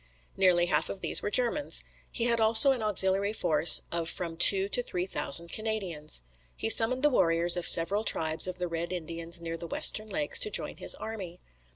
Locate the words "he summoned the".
6.55-7.09